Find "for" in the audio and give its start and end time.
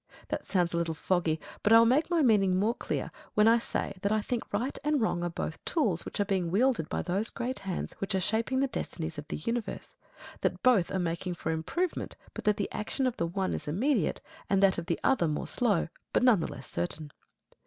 11.35-11.51